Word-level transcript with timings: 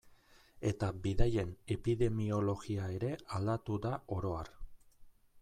Eta 0.69 0.87
bidaien 1.03 1.51
epidemiologia 1.75 2.89
ere 2.95 3.13
aldatu 3.41 3.79
da 3.87 3.95
oro 4.19 4.35
har. 4.41 4.53